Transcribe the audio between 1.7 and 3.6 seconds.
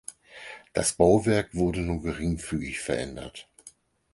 nur geringfügig verändert.